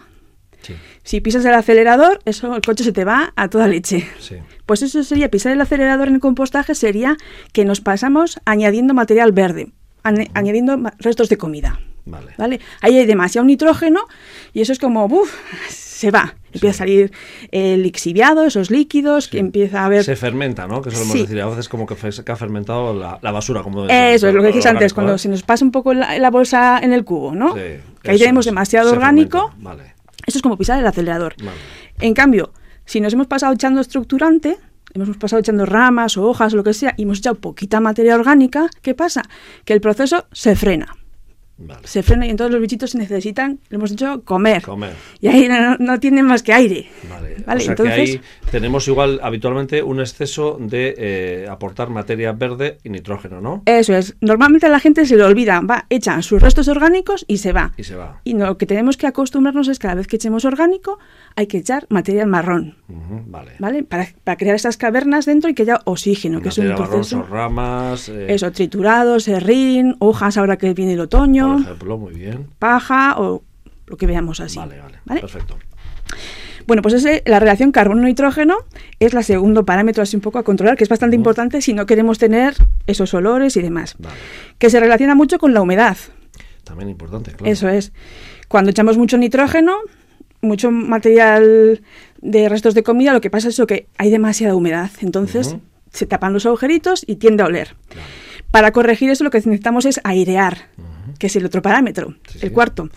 Sí, 0.64 0.74
Si 1.04 1.22
pisas 1.22 1.46
el 1.46 1.54
acelerador, 1.54 2.20
eso 2.26 2.56
el 2.56 2.64
coche 2.64 2.84
se 2.84 2.94
te 2.94 3.06
va 3.06 3.32
a 3.36 3.48
toda 3.48 3.68
leche. 3.68 4.08
sí. 4.20 4.38
Pues 4.66 4.82
eso 4.82 5.04
sería 5.04 5.30
pisar 5.30 5.52
el 5.54 5.62
acelerador 5.62 6.08
en 6.08 6.16
el 6.16 6.20
compostaje 6.20 6.74
sería 6.74 7.16
que 7.54 7.64
nos 7.64 7.80
pasamos 7.80 8.40
añadiendo 8.46 8.96
material 8.96 9.34
verde, 9.34 9.72
añadiendo 10.02 10.82
restos 10.98 11.30
de 11.30 11.38
comida. 11.38 11.80
Vale. 12.06 12.32
¿Vale? 12.38 12.60
Ahí 12.82 12.98
hay 12.98 13.06
demasiado 13.06 13.46
nitrógeno 13.46 14.00
y 14.54 14.62
eso 14.62 14.72
es 14.72 14.80
como, 14.80 15.06
uff, 15.06 15.32
se 15.98 16.12
va. 16.12 16.36
Empieza 16.54 16.76
a 16.76 16.78
salir 16.78 17.12
el 17.52 17.82
lixiviado, 17.84 18.46
esos 18.46 18.70
líquidos, 18.70 19.28
que 19.28 19.40
empieza 19.40 19.82
a 19.82 19.86
haber... 19.86 20.04
Se 20.04 20.16
fermenta, 20.16 20.68
¿no? 20.68 20.82
Que 20.82 20.92
solemos 20.92 21.14
Sí. 21.14 21.22
decir. 21.24 21.42
A 21.42 21.48
veces 21.48 21.68
como 21.70 21.86
que, 21.88 21.96
fe- 21.96 22.24
que 22.24 22.32
ha 22.32 22.36
fermentado 22.36 22.94
la, 22.94 23.18
la 23.22 23.32
basura, 23.32 23.64
como 23.64 23.86
Eso 23.86 24.28
es 24.28 24.34
lo 24.36 24.42
que 24.42 24.48
decís 24.48 24.66
antes, 24.68 24.94
cuando 24.94 25.18
se 25.18 25.28
nos 25.30 25.42
pasa 25.44 25.66
un 25.66 25.72
poco 25.72 25.94
la, 25.94 26.18
la 26.20 26.30
bolsa 26.30 26.80
en 26.84 26.94
el 26.94 27.04
cubo, 27.04 27.34
¿no? 27.34 27.56
Que 27.56 27.82
ahí 28.06 28.20
tenemos 28.20 28.46
demasiado 28.46 28.92
orgánico. 28.92 29.52
Vale, 29.58 29.94
Eso 30.26 30.38
es 30.38 30.42
como 30.44 30.56
pisar 30.58 30.80
el 30.80 30.86
acelerador. 30.86 31.34
vale. 31.44 31.58
En 32.00 32.14
cambio, 32.14 32.54
si 32.86 33.02
nos 33.02 33.14
hemos 33.14 33.26
pasado 33.28 33.54
echando 33.54 33.82
estructurante, 33.82 34.58
hemos 34.94 35.18
pasado 35.18 35.40
echando 35.40 35.66
ramas 35.66 36.16
o 36.18 36.26
hojas 36.30 36.54
o 36.54 36.58
lo 36.58 36.64
que 36.64 36.74
sea, 36.76 36.94
y 36.98 37.04
hemos 37.04 37.18
echado 37.20 37.36
poquita 37.36 37.80
materia 37.80 38.14
orgánica, 38.16 38.70
¿qué 38.84 38.94
pasa? 38.94 39.24
Que 39.66 39.74
el 39.74 39.82
proceso 39.82 40.28
se 40.32 40.56
frena. 40.56 40.96
Vale. 41.60 41.82
Se 41.86 42.04
frena 42.04 42.28
y 42.28 42.30
entonces 42.30 42.52
los 42.54 42.62
bichitos 42.62 42.94
necesitan, 42.96 43.60
le 43.70 43.76
hemos 43.78 43.90
dicho, 43.90 44.22
comer. 44.24 44.62
Comer. 44.62 44.94
Y 45.20 45.28
ahí 45.28 45.48
no, 45.48 45.76
no 45.78 46.00
tienen 46.00 46.26
más 46.26 46.44
que 46.44 46.54
aire. 46.54 46.88
Vale. 47.10 47.36
Vale, 47.46 47.60
o 47.60 47.64
sea 47.64 47.72
entonces- 47.72 47.96
que 47.96 48.02
ahí 48.18 48.22
tenemos 48.52 48.88
igual 48.88 49.20
habitualmente 49.24 49.82
un 49.82 50.00
exceso 50.00 50.58
de 50.60 50.94
eh, 50.98 51.48
aportar 51.50 51.90
materia 51.90 52.32
verde 52.32 52.78
y 52.84 52.90
nitrógeno, 52.90 53.42
¿no? 53.42 53.64
Eso 53.66 53.96
es. 53.96 54.16
Normalmente 54.22 54.68
a 54.68 54.70
la 54.70 54.80
gente 54.80 55.06
se 55.06 55.16
le 55.16 55.24
olvida, 55.24 55.62
va, 55.62 55.86
echan 55.90 56.22
sus 56.24 56.42
restos 56.42 56.68
orgánicos 56.68 57.26
y 57.28 57.38
se 57.38 57.54
va. 57.54 57.74
Y 57.78 57.84
se 57.84 57.96
va. 57.96 58.22
Y 58.24 58.34
lo 58.36 58.58
que 58.58 58.66
tenemos 58.66 58.96
que 58.98 59.08
acostumbrarnos 59.08 59.68
es 59.68 59.80
cada 59.80 59.96
vez 59.96 60.08
que 60.08 60.18
echemos 60.18 60.46
orgánico, 60.46 61.00
hay 61.36 61.48
que 61.48 61.58
echar 61.58 61.88
material 61.90 62.28
marrón. 62.28 62.76
Vale. 62.88 63.54
¿Vale? 63.60 63.84
Para, 63.84 64.08
para 64.24 64.38
crear 64.38 64.56
esas 64.56 64.78
cavernas 64.78 65.26
dentro 65.26 65.50
y 65.50 65.54
que 65.56 65.64
haya 65.64 65.82
oxígeno, 65.86 66.42
que 66.42 66.50
es 66.50 66.58
un 66.60 66.68
marrón 66.70 66.88
proceso. 66.88 67.10
son 67.22 67.30
ramas. 67.30 68.10
eh, 68.10 68.28
Eso, 68.30 68.52
triturado, 68.52 69.20
serrín, 69.20 69.96
hojas 70.00 70.38
ahora 70.38 70.58
que 70.58 70.74
viene 70.74 70.94
el 70.94 71.00
otoño, 71.00 71.47
Por 71.54 71.62
ejemplo, 71.62 71.98
muy 71.98 72.14
bien. 72.14 72.48
paja 72.60 73.16
o 73.18 73.44
lo 73.86 73.98
que 73.98 74.06
veamos 74.06 74.40
así. 74.40 74.58
Vale, 74.58 74.80
vale, 74.80 75.00
¿Vale? 75.06 75.22
Perfecto. 75.22 75.58
Bueno, 76.66 76.82
pues 76.82 76.96
ese, 76.96 77.24
la 77.26 77.40
relación 77.40 77.72
carbono-nitrógeno 77.72 78.58
es 79.00 79.14
la 79.14 79.24
segundo 79.24 79.64
parámetro 79.64 80.04
así 80.04 80.18
un 80.18 80.22
poco 80.22 80.38
a 80.38 80.44
controlar, 80.44 80.76
que 80.76 80.84
es 80.84 80.90
bastante 80.90 81.16
importante 81.16 81.62
si 81.62 81.74
no 81.74 81.86
queremos 81.86 82.20
tener 82.20 82.56
esos 82.88 83.14
olores 83.14 83.56
y 83.56 83.62
demás. 83.62 83.96
Vale. 84.00 84.16
Que 84.58 84.70
se 84.70 84.80
relaciona 84.80 85.16
mucho 85.16 85.40
con 85.40 85.54
la 85.54 85.62
humedad. 85.62 85.98
También 86.66 86.90
importante, 86.90 87.32
claro. 87.32 87.50
Eso 87.50 87.70
es. 87.70 87.94
Cuando 88.50 88.72
echamos 88.72 88.98
mucho 88.98 89.18
nitrógeno, 89.18 89.78
mucho 90.42 90.70
material 90.70 91.82
de 92.22 92.50
restos 92.50 92.74
de 92.74 92.84
comida, 92.84 93.14
lo 93.14 93.22
que 93.22 93.30
pasa 93.30 93.48
es 93.48 93.62
que 93.66 93.88
hay 93.98 94.10
demasiada 94.10 94.54
humedad. 94.54 94.92
Entonces 95.00 95.56
se 95.94 96.06
tapan 96.06 96.34
los 96.34 96.46
agujeritos 96.46 97.06
y 97.08 97.16
tiende 97.16 97.44
a 97.44 97.46
oler. 97.46 97.76
Claro. 97.88 98.08
Para 98.52 98.72
corregir 98.72 99.10
eso 99.10 99.24
lo 99.24 99.30
que 99.30 99.38
necesitamos 99.38 99.86
es 99.86 100.02
airear. 100.04 100.68
Que 101.18 101.28
es 101.28 101.36
el 101.36 101.46
otro 101.46 101.62
parámetro, 101.62 102.16
Sí, 102.30 102.40
el 102.42 102.50
sí. 102.50 102.50
cuarto. 102.50 102.90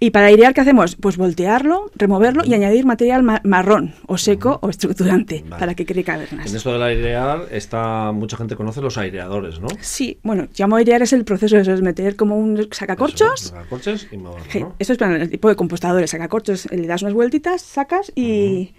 Y 0.00 0.10
para 0.10 0.26
airear, 0.26 0.52
¿qué 0.52 0.60
hacemos? 0.60 0.96
Pues 0.96 1.16
voltearlo, 1.16 1.90
removerlo 1.94 2.42
y 2.44 2.52
añadir 2.52 2.84
material 2.84 3.22
ma- 3.22 3.40
marrón 3.44 3.94
o 4.06 4.18
seco 4.18 4.58
o 4.60 4.68
estructurante 4.68 5.44
Vale. 5.48 5.60
para 5.60 5.74
que 5.74 5.86
cree 5.86 6.02
cavernas. 6.02 6.50
En 6.50 6.56
esto 6.56 6.72
del 6.72 6.82
airear, 6.82 7.46
está, 7.52 8.10
mucha 8.12 8.36
gente 8.36 8.56
conoce 8.56 8.80
los 8.80 8.98
aireadores, 8.98 9.60
¿no? 9.60 9.68
Sí, 9.80 10.18
bueno, 10.24 10.48
llamo 10.58 10.76
airear 10.76 11.00
es 11.02 11.12
el 11.12 11.24
proceso, 11.24 11.56
eso 11.58 11.72
es 11.72 11.80
meter 11.80 12.16
como 12.16 12.36
un 12.36 12.68
sacacorchos. 12.72 13.40
Eso, 13.44 13.48
sacacorchos 13.54 14.08
y 14.10 14.16
moverlo, 14.16 14.60
¿no? 14.60 14.74
Eso 14.80 14.92
es 14.92 14.98
para 14.98 15.16
el 15.16 15.30
tipo 15.30 15.48
de 15.48 15.54
compostadores, 15.56 16.10
sacacorchos, 16.10 16.68
le 16.72 16.86
das 16.88 17.00
unas 17.02 17.14
vueltitas, 17.14 17.62
sacas 17.62 18.12
y, 18.16 18.74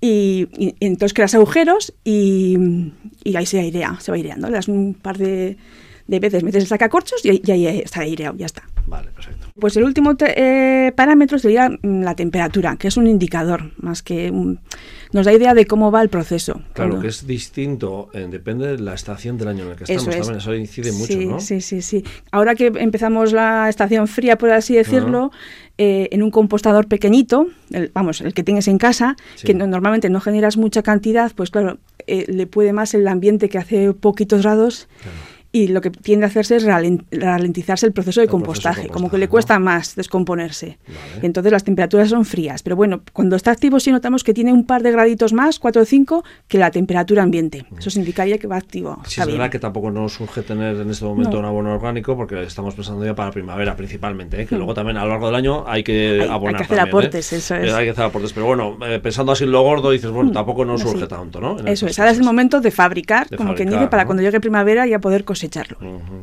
y, 0.00 0.46
y- 0.58 0.74
y 0.78 0.86
entonces 0.86 1.14
creas 1.14 1.34
agujeros 1.34 1.94
y, 2.04 2.92
y 3.24 3.36
ahí 3.36 3.46
se 3.46 3.58
airea, 3.60 3.98
se 4.00 4.12
va 4.12 4.16
aireando. 4.16 4.48
Le 4.48 4.54
das 4.56 4.68
un 4.68 4.92
par 4.94 5.16
de, 5.16 5.56
de 6.06 6.20
veces, 6.20 6.42
metes 6.44 6.62
el 6.62 6.68
sacacorchos 6.68 7.24
y, 7.24 7.40
y 7.44 7.50
ahí 7.50 7.66
está 7.78 8.00
aireado, 8.00 8.36
ya 8.36 8.46
está. 8.46 8.62
Vale, 8.86 9.10
perfecto. 9.10 9.46
Pues 9.58 9.76
el 9.76 9.84
último 9.84 10.14
eh, 10.20 10.92
parámetro 10.94 11.38
sería 11.38 11.70
mm, 11.70 12.02
la 12.02 12.14
temperatura, 12.14 12.76
que 12.76 12.88
es 12.88 12.96
un 12.98 13.06
indicador, 13.06 13.72
más 13.78 14.02
que 14.02 14.30
un- 14.30 14.60
nos 15.12 15.24
da 15.26 15.32
idea 15.32 15.54
de 15.54 15.64
cómo 15.66 15.90
va 15.90 16.02
el 16.02 16.08
proceso. 16.10 16.54
Claro, 16.74 16.90
Cuando- 16.90 17.00
que 17.00 17.08
es 17.08 17.26
distinto, 17.26 18.10
eh, 18.12 18.26
depende 18.30 18.66
de 18.66 18.78
la 18.80 18.94
estación 18.94 19.38
del 19.38 19.48
año 19.48 19.64
en 19.64 19.70
el 19.70 19.76
que 19.76 19.84
Eso 19.84 19.92
estamos 19.94 20.14
es. 20.16 20.20
también, 20.22 20.38
eso 20.38 20.54
incide 20.54 20.92
mucho, 20.92 21.18
¿no? 21.20 21.40
Sí, 21.40 21.60
sí, 21.60 21.80
sí. 21.82 22.04
Ahora 22.32 22.54
que 22.54 22.66
empezamos 22.76 23.32
la 23.32 23.68
estación 23.70 24.06
fría, 24.08 24.36
por 24.36 24.50
así 24.50 24.74
decirlo, 24.74 25.30
eh, 25.78 26.08
en 26.12 26.22
un 26.22 26.30
compostador 26.30 26.86
pequeñito, 26.88 27.46
el- 27.70 27.90
vamos, 27.94 28.20
el 28.20 28.34
que 28.34 28.42
tienes 28.42 28.68
en 28.68 28.76
casa, 28.78 29.16
Sí. 29.36 29.46
que 29.46 29.54
no- 29.54 29.66
normalmente 29.66 30.10
no 30.10 30.20
generas 30.20 30.56
mucha 30.56 30.82
cantidad, 30.82 31.32
pues 31.34 31.50
claro, 31.50 31.78
eh, 32.06 32.24
le 32.28 32.46
puede 32.46 32.72
más 32.74 32.92
el 32.92 33.06
ambiente 33.08 33.48
que 33.48 33.56
hace 33.58 33.92
poquitos 33.94 34.42
grados 34.42 34.88
Claro. 35.00 35.16
Y 35.54 35.68
lo 35.68 35.80
que 35.80 35.90
tiende 35.90 36.26
a 36.26 36.28
hacerse 36.28 36.56
es 36.56 36.64
ralentizarse 36.64 37.86
el 37.86 37.92
proceso 37.92 38.20
de, 38.20 38.26
compostaje, 38.26 38.88
como 38.88 39.08
que 39.08 39.18
le 39.18 39.28
cuesta 39.28 39.60
más 39.60 39.94
descomponerse. 39.94 40.78
Y 41.22 41.26
entonces 41.26 41.52
las 41.52 41.62
temperaturas 41.62 42.08
son 42.08 42.24
frías. 42.24 42.64
Pero 42.64 42.74
bueno, 42.74 43.02
cuando 43.12 43.36
está 43.36 43.52
activo 43.52 43.78
sí 43.78 43.92
notamos 43.92 44.24
que 44.24 44.34
tiene 44.34 44.52
un 44.52 44.66
par 44.66 44.82
de 44.82 44.90
graditos 44.90 45.32
más, 45.32 45.60
4 45.60 45.82
o 45.82 45.84
5, 45.84 46.24
que 46.48 46.58
la 46.58 46.72
temperatura 46.72 47.22
ambiente. 47.22 47.66
Eso 47.78 47.88
significaría 47.88 48.36
que 48.38 48.48
va 48.48 48.56
activo. 48.56 49.00
Sí, 49.06 49.20
es 49.20 49.26
verdad 49.28 49.48
que 49.48 49.60
tampoco 49.60 49.92
nos 49.92 50.14
surge 50.14 50.42
tener 50.42 50.74
en 50.74 50.90
este 50.90 51.04
momento 51.04 51.38
un 51.38 51.44
abono 51.44 51.72
orgánico 51.72 52.16
porque 52.16 52.42
estamos 52.42 52.74
pensando 52.74 53.04
ya 53.04 53.14
para 53.14 53.30
primavera 53.30 53.76
principalmente, 53.76 54.42
¿eh? 54.42 54.46
que 54.46 54.56
mm. 54.56 54.58
luego 54.58 54.74
también 54.74 54.96
a 54.96 55.04
lo 55.04 55.10
largo 55.10 55.26
del 55.26 55.36
año 55.36 55.64
hay 55.68 55.84
que 55.84 56.26
abonar. 56.28 56.56
Hay 56.56 56.58
que 56.58 56.64
hacer 56.64 56.78
¿eh? 56.78 56.88
aportes, 56.88 57.32
eso 57.32 57.54
es. 57.54 57.72
Hay 57.72 57.84
que 57.84 57.90
hacer 57.92 58.06
aportes, 58.06 58.32
pero 58.32 58.46
bueno, 58.46 58.76
eh, 58.88 58.98
pensando 58.98 59.30
así 59.30 59.44
en 59.44 59.52
lo 59.52 59.62
gordo 59.62 59.92
dices, 59.92 60.10
bueno, 60.10 60.30
mm, 60.30 60.34
tampoco 60.34 60.64
nos 60.64 60.80
surge 60.80 61.06
tanto, 61.06 61.40
¿no? 61.40 61.58
eso 61.60 61.86
es, 61.86 61.96
ahora 62.00 62.10
es 62.10 62.18
el 62.18 62.24
momento 62.24 62.60
de 62.60 62.72
fabricar, 62.72 63.28
como 63.36 63.54
que 63.54 63.64
dice, 63.64 63.86
para 63.86 64.04
cuando 64.04 64.20
llegue 64.24 64.40
primavera 64.40 64.84
ya 64.88 64.98
poder 64.98 65.24
cosecharlo. 65.48 65.78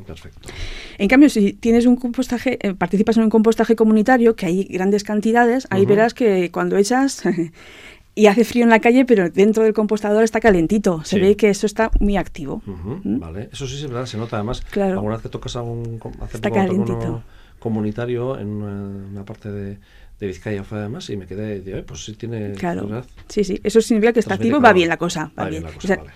perfecto. 0.05 0.49
En 0.97 1.07
cambio, 1.07 1.29
si 1.29 1.53
tienes 1.53 1.85
un 1.85 1.95
compostaje, 1.95 2.57
eh, 2.61 2.73
participas 2.73 3.17
en 3.17 3.23
un 3.23 3.29
compostaje 3.29 3.75
comunitario, 3.75 4.35
que 4.35 4.45
hay 4.45 4.63
grandes 4.65 5.03
cantidades, 5.03 5.67
ahí 5.69 5.85
verás 5.85 6.13
que 6.13 6.51
cuando 6.51 6.77
echas 6.77 7.23
y 8.15 8.25
hace 8.27 8.43
frío 8.43 8.63
en 8.63 8.69
la 8.69 8.79
calle, 8.79 9.05
pero 9.05 9.29
dentro 9.29 9.63
del 9.63 9.73
compostador 9.73 10.23
está 10.23 10.39
calentito. 10.39 11.03
Se 11.03 11.19
ve 11.19 11.35
que 11.35 11.49
eso 11.49 11.65
está 11.65 11.91
muy 11.99 12.17
activo. 12.17 12.61
¿Mm? 12.65 13.19
Vale, 13.19 13.49
eso 13.51 13.67
sí 13.67 13.75
es 13.75 13.83
verdad, 13.87 14.05
se 14.05 14.17
nota 14.17 14.35
además. 14.37 14.61
Claro. 14.69 14.93
Alguna 14.93 15.15
vez 15.15 15.23
que 15.23 15.29
tocas 15.29 15.55
a 15.55 15.61
un 15.61 15.99
está 16.33 16.51
calentito. 16.51 17.23
comunitario 17.59 18.37
en 18.37 18.49
una 18.49 19.23
parte 19.23 19.51
de, 19.51 19.77
de 20.21 20.27
Vizcaya 20.27 20.63
fue 20.63 20.77
además 20.77 21.09
y 21.09 21.17
me 21.17 21.25
quedé, 21.25 21.61
de, 21.61 21.81
pues 21.81 22.05
sí 22.05 22.13
tiene 22.13 22.51
claro. 22.51 23.03
Sí, 23.27 23.43
sí, 23.43 23.59
eso 23.63 23.81
significa 23.81 24.13
que 24.13 24.19
está 24.19 24.35
activo, 24.35 24.61
va 24.61 24.71
bien 24.71 24.87
la 24.87 24.97
cosa. 24.97 25.31
Va, 25.37 25.49
bien. 25.49 25.65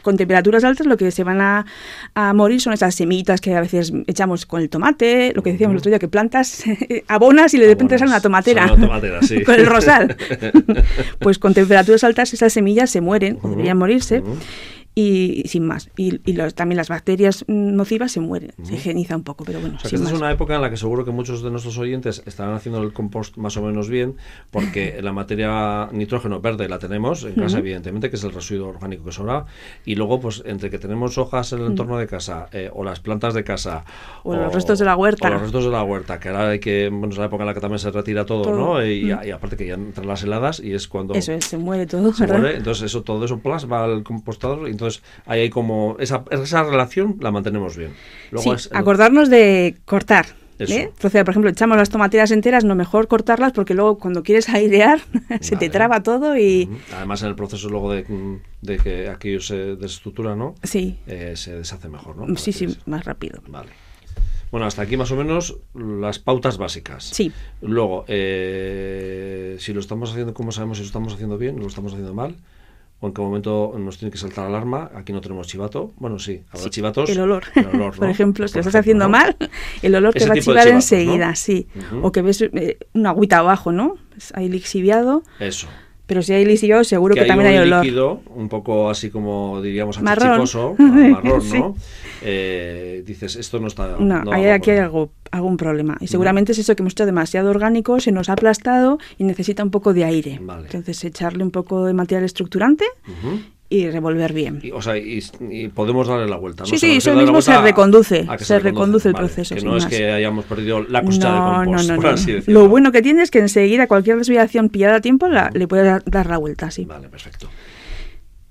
Con 0.04 0.16
temperaturas 0.16 0.64
altas 0.64 0.86
lo 0.86 0.96
que 0.96 1.10
se 1.10 1.24
van 1.24 1.42
a, 1.42 1.66
morir 2.36 2.62
son 2.62 2.74
esas 2.74 2.94
semitas 2.94 3.42
que 3.42 3.56
a 3.56 3.62
veces 3.62 3.92
echamos 4.06 4.46
con 4.46 4.62
el 4.62 4.70
tomate, 4.70 5.34
lo 5.34 5.42
que 5.42 5.54
decíamos 5.54 5.74
el 5.74 5.78
otro 5.80 5.90
día, 5.90 5.98
que 5.98 6.08
plantas, 6.08 6.64
abonas 7.08 7.56
y 7.56 7.58
de 7.58 7.66
repente 7.66 7.98
sale 7.98 8.12
una 8.12 8.22
tomatera, 8.22 8.70
con 9.46 9.56
el 9.56 9.66
rosal. 9.66 10.16
pues 11.20 11.40
con 11.40 11.56
temperaturas 11.56 12.04
altas 12.04 12.32
esas 12.32 12.54
semillas 12.54 12.92
se 12.92 13.02
mueren, 13.02 13.40
o 13.42 13.50
deberían 13.50 13.80
morirse 13.80 14.22
y, 14.98 15.44
sin 15.48 15.68
más. 15.68 15.90
Y, 15.98 16.20
también 16.56 16.78
las 16.78 16.88
bacterias 16.88 17.44
nocivas 17.48 18.14
se 18.14 18.22
mueren, 18.22 18.54
se 18.64 18.76
higieniza 18.76 19.18
un 19.18 19.24
poco, 19.24 19.44
pero 19.44 19.60
bueno. 19.60 19.78
esta 19.84 19.94
es 19.94 20.12
una 20.14 20.32
época 20.32 20.56
en 20.56 20.62
la 20.62 20.70
que 20.70 20.78
seguro 20.78 21.04
que 21.04 21.12
muchos 21.12 21.44
de 21.44 21.52
nuestros 21.52 21.78
oyentes 21.78 22.24
estarán 22.26 22.56
haciendo 22.56 22.82
el 22.82 22.94
compost 22.94 23.36
más 23.36 23.58
o 23.58 23.62
menos 23.62 23.90
bien, 23.90 24.16
porque 24.52 25.00
la 25.04 25.12
materia 25.12 25.90
nitrógeno 25.92 26.40
verde 26.40 26.70
la 26.70 26.80
tenemos 26.80 27.26
en 27.26 27.36
casa, 27.36 27.60
evidentemente, 27.60 28.10
que 28.10 28.16
es 28.16 28.24
el 28.24 28.32
residuo 28.32 28.70
orgánico 28.70 29.04
que 29.04 29.12
sobra, 29.12 29.46
y 29.84 29.96
luego, 29.96 30.22
pues 30.22 30.42
entre 30.46 30.70
que 30.70 30.80
tenemos 30.80 31.18
hojas 31.18 31.52
en 31.52 31.60
el 31.60 31.68
entorno 31.68 31.98
de 31.98 32.08
casa, 32.08 32.48
eh, 32.54 32.72
o 32.74 32.86
las 32.86 33.02
plantas 33.02 33.34
de 33.34 33.44
casa, 33.44 33.84
o, 34.24 34.34
los 34.34 34.54
restos 34.54 34.80
de 34.80 34.86
la 34.86 34.96
huerta. 34.96 35.28
O 35.28 35.32
los 35.32 35.42
restos 35.42 35.66
de 35.66 35.72
la 35.72 35.84
huerta, 35.84 36.20
que 36.22 36.30
ahora 36.30 36.50
hay 36.50 36.60
que, 36.60 36.88
bueno, 36.90 37.10
es 37.10 37.18
la 37.18 37.26
época 37.26 37.44
en 37.44 37.48
la 37.48 37.54
que 37.54 37.60
también 37.60 37.80
se 37.80 37.92
retira 37.92 38.26
todo, 38.26 38.56
¿no? 38.56 38.86
Y, 38.86 39.12
aparte 39.12 39.58
que 39.58 39.68
ya 39.68 39.74
entran 39.74 40.08
las 40.08 40.24
heladas 40.24 40.62
y 40.62 40.74
es 40.74 40.88
cuando. 40.88 41.14
Eso 41.16 41.34
es, 41.34 41.44
se 41.44 41.58
muere 41.58 41.86
todo, 41.86 42.14
se 42.14 42.26
Muere, 42.26 42.56
entonces, 42.58 42.84
eso, 42.86 43.04
todo 43.04 43.26
eso 43.26 43.42
va 43.44 43.84
al 43.84 44.04
compostador, 44.04 44.68
y 44.68 44.72
entonces 44.72 44.85
entonces, 44.86 45.04
ahí 45.26 45.42
hay 45.42 45.50
como 45.50 45.98
esa, 46.00 46.24
esa 46.32 46.64
relación 46.64 47.18
la 47.22 47.32
mantenemos 47.32 47.76
bien. 47.76 47.92
Luego 48.32 48.58
sí, 48.58 48.70
acordarnos 48.72 49.30
de 49.30 49.78
cortar. 49.86 50.28
¿eh? 50.60 50.92
por 51.00 51.12
ejemplo, 51.12 51.50
echamos 51.50 51.78
las 51.78 51.90
tomateras 51.90 52.32
enteras, 52.32 52.64
no 52.64 52.76
mejor 52.76 53.08
cortarlas 53.08 53.52
porque 53.52 53.74
luego 53.74 53.98
cuando 53.98 54.24
quieres 54.24 54.48
airear 54.54 55.02
se 55.42 55.56
te 55.56 55.70
traba 55.70 56.04
todo 56.04 56.38
y... 56.38 56.70
Además 56.96 57.22
en 57.24 57.30
el 57.30 57.36
proceso 57.36 57.70
luego 57.70 57.92
de, 57.92 58.06
de 58.62 58.78
que 58.78 59.10
aquello 59.10 59.42
se 59.42 59.76
desestructura, 59.76 60.36
¿no? 60.36 60.56
Sí. 60.64 60.98
Eh, 61.08 61.34
se 61.36 61.56
deshace 61.56 61.90
mejor, 61.90 62.16
¿no? 62.18 62.38
sí, 62.38 62.54
sí, 62.54 62.78
más 62.86 63.04
rápido. 63.06 63.42
Vale. 63.48 63.72
Bueno, 64.52 64.68
hasta 64.68 64.84
aquí 64.84 64.96
más 64.96 65.12
o 65.12 65.18
menos 65.18 65.58
las 65.74 66.20
pautas 66.20 66.58
básicas. 66.58 67.04
Sí. 67.04 67.32
Luego, 67.62 68.06
eh, 68.08 69.58
si 69.60 69.74
lo 69.74 69.82
estamos 69.82 70.12
haciendo, 70.12 70.34
¿cómo 70.34 70.54
sabemos 70.54 70.78
si 70.78 70.84
lo 70.84 70.88
estamos 70.88 71.14
haciendo 71.14 71.38
bien 71.38 71.58
o 71.58 71.62
lo 71.62 71.68
estamos 71.68 71.92
haciendo 71.92 72.14
mal? 72.14 72.38
O 73.06 73.08
en 73.08 73.14
qué 73.14 73.22
momento 73.22 73.76
nos 73.78 74.00
tiene 74.00 74.12
que 74.12 74.18
saltar 74.18 74.48
alarma. 74.48 74.90
Aquí 74.96 75.14
no 75.14 75.22
tenemos 75.22 75.48
chivato. 75.48 75.94
Bueno, 75.98 76.18
sí, 76.18 76.42
habrá 76.52 76.70
chivatos. 76.72 77.08
El 77.08 77.20
olor. 77.20 77.44
Por 77.98 78.10
ejemplo, 78.10 78.48
si 78.48 78.56
lo 78.56 78.62
estás 78.62 78.76
haciendo 78.76 79.08
mal, 79.10 79.38
el 79.84 79.94
olor 79.94 80.14
te 80.14 80.26
va 80.26 80.34
a 80.34 80.40
chivar 80.40 80.68
enseguida, 80.68 81.36
sí. 81.36 81.68
O 82.02 82.12
que 82.12 82.24
ves 82.24 82.42
eh, 82.42 82.80
una 82.94 83.12
agüita 83.12 83.38
abajo, 83.38 83.72
¿no? 83.72 83.98
Ahí 84.34 84.50
lixiviado. 84.50 85.24
Eso. 85.40 85.68
Pero 86.08 86.24
si 86.24 86.34
hay 86.34 86.46
lixiviado, 86.46 86.84
seguro 86.84 87.14
que, 87.14 87.26
también 87.26 87.52
hay 87.52 87.58
olor. 87.60 87.84
líquido, 87.84 88.22
un 88.34 88.50
poco 88.50 88.90
así 88.90 89.12
como 89.12 89.62
diríamos 89.62 90.02
marrón, 90.02 90.48
marrón 90.78 91.50
¿no? 91.52 91.76
Eh, 92.28 93.04
dices, 93.06 93.36
esto 93.36 93.60
no 93.60 93.68
está... 93.68 93.98
No, 94.00 94.24
hay, 94.32 94.48
aquí 94.48 94.72
hay 94.72 94.80
algo, 94.80 95.12
algún 95.32 95.58
problema. 95.58 95.96
Y 96.00 96.08
seguramente 96.08 96.54
es 96.54 96.58
eso 96.58 96.76
que 96.76 96.82
hemos 96.82 96.94
hecho 96.94 97.06
demasiado 97.06 97.52
orgánico, 97.52 98.00
se 98.00 98.12
nos 98.12 98.30
ha 98.30 98.34
aplastado 98.34 98.98
y 99.18 99.26
necesita 99.26 99.64
un 99.64 99.70
poco 99.70 99.94
de 99.94 100.06
aire. 100.06 100.40
Entonces 100.64 101.04
echarle 101.04 101.44
un 101.44 101.52
poco 101.52 101.86
de 101.86 101.94
material 101.94 102.24
estructurante 102.24 102.86
y 103.70 103.90
revolver 103.90 104.34
bien. 104.34 104.60
Y, 104.64 104.72
o 104.72 104.82
sea, 104.82 104.98
y, 104.98 105.22
podemos 105.74 106.08
darle 106.08 106.28
la 106.28 106.38
vuelta. 106.38 106.64
¿no? 106.64 106.68
Sí, 106.68 106.80
sí, 106.80 106.98
eso 106.98 107.14
mismo 107.14 107.42
se 107.42 107.60
reconduce, 107.62 108.28
se, 108.40 108.60
reconduce 108.60 109.10
el 109.10 109.16
proceso. 109.16 109.54
Que 109.54 109.62
no 109.62 109.78
es 109.78 109.86
que 109.86 110.12
hayamos 110.12 110.46
perdido 110.46 110.84
la 110.84 111.04
cuchara 111.04 111.60
de 111.60 111.66
compost, 111.66 111.88
no, 111.88 111.96
no, 111.96 112.02
por 112.02 112.12
así 112.12 112.32
decirlo. 112.32 112.62
Lo 112.62 112.70
bueno 112.70 112.92
que 112.92 113.02
tiene 113.02 113.22
es 113.22 113.30
que 113.30 113.40
enseguida 113.40 113.88
cualquier 113.88 114.18
desviación 114.18 114.70
pillada 114.70 114.96
a 114.96 115.02
tiempo 115.02 115.28
la, 115.28 115.52
le 115.54 115.68
puede 115.68 116.02
dar 116.06 116.26
la 116.28 116.38
vuelta, 116.38 116.72
sí. 116.72 116.86
Vale, 116.86 117.08
perfecto. 117.10 117.50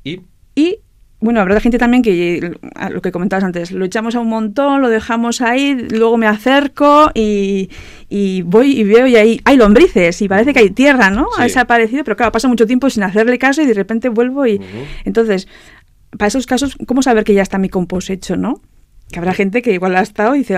Y, 0.04 0.20
y 0.54 0.78
bueno, 1.20 1.40
habrá 1.40 1.58
gente 1.60 1.78
también 1.78 2.02
que, 2.02 2.52
lo 2.90 3.00
que 3.00 3.10
comentabas 3.10 3.44
antes, 3.44 3.72
lo 3.72 3.84
echamos 3.84 4.14
a 4.14 4.20
un 4.20 4.28
montón, 4.28 4.82
lo 4.82 4.90
dejamos 4.90 5.40
ahí, 5.40 5.74
luego 5.74 6.18
me 6.18 6.26
acerco 6.26 7.10
y, 7.14 7.70
voy 8.44 8.78
y 8.78 8.84
veo 8.84 9.06
y 9.06 9.16
ahí 9.16 9.40
hay 9.44 9.56
lombrices 9.56 10.20
y 10.20 10.28
parece 10.28 10.52
que 10.52 10.60
hay 10.60 10.70
tierra, 10.70 11.10
¿no? 11.10 11.28
Ha 11.38 11.44
desaparecido, 11.44 12.04
pero 12.04 12.16
claro, 12.16 12.32
pasa 12.32 12.48
mucho 12.48 12.66
tiempo 12.66 12.90
sin 12.90 13.02
hacerle 13.04 13.38
caso 13.38 13.62
y 13.62 13.66
de 13.66 13.74
repente 13.74 14.08
vuelvo 14.08 14.46
y... 14.46 14.60
Entonces, 15.04 15.48
para 16.18 16.28
esos 16.28 16.46
casos, 16.46 16.76
¿cómo 16.86 17.02
saber 17.02 17.24
que 17.24 17.34
ya 17.34 17.42
está 17.42 17.58
mi 17.58 17.68
compost 17.68 18.10
hecho, 18.10 18.36
no? 18.36 18.60
Que 19.10 19.18
habrá 19.18 19.32
gente 19.32 19.62
que 19.62 19.72
igual 19.72 19.96
ha 19.96 20.02
estado 20.02 20.34
y 20.34 20.40
dice, 20.40 20.56